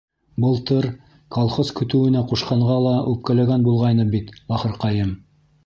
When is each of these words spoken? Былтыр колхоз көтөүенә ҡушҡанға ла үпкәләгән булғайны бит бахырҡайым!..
Былтыр 0.43 0.87
колхоз 1.37 1.69
көтөүенә 1.81 2.25
ҡушҡанға 2.33 2.79
ла 2.87 2.95
үпкәләгән 3.13 3.69
булғайны 3.71 4.09
бит 4.17 4.35
бахырҡайым!.. 4.51 5.17